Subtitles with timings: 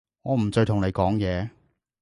[0.23, 1.47] 我唔再同你講嘢